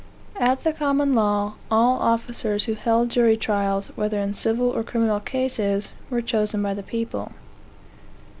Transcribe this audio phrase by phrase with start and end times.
[0.39, 5.19] At the common law, all officers who held jury trials, whether in civil or criminal
[5.19, 7.33] cases, were chosen by the people.